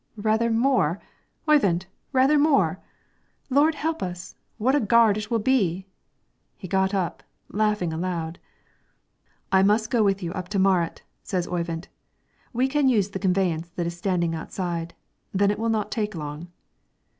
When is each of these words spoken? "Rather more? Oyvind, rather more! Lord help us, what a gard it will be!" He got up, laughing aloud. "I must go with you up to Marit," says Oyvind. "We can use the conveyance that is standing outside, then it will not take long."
"Rather 0.17 0.49
more? 0.49 0.99
Oyvind, 1.47 1.85
rather 2.11 2.39
more! 2.39 2.79
Lord 3.51 3.75
help 3.75 4.01
us, 4.01 4.33
what 4.57 4.73
a 4.73 4.79
gard 4.79 5.15
it 5.15 5.29
will 5.29 5.37
be!" 5.37 5.85
He 6.57 6.67
got 6.67 6.95
up, 6.95 7.21
laughing 7.49 7.93
aloud. 7.93 8.39
"I 9.51 9.61
must 9.61 9.91
go 9.91 10.01
with 10.03 10.23
you 10.23 10.33
up 10.33 10.49
to 10.49 10.57
Marit," 10.57 11.03
says 11.21 11.45
Oyvind. 11.47 11.87
"We 12.51 12.67
can 12.67 12.89
use 12.89 13.09
the 13.11 13.19
conveyance 13.19 13.69
that 13.75 13.85
is 13.85 13.95
standing 13.95 14.33
outside, 14.33 14.95
then 15.35 15.51
it 15.51 15.59
will 15.59 15.69
not 15.69 15.91
take 15.91 16.15
long." 16.15 16.47